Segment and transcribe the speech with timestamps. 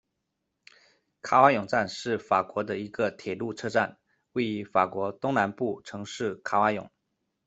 [1.21, 3.99] 卡瓦永站是法国的一个铁路车站，
[4.31, 6.89] 位于法国东南部城市卡瓦永。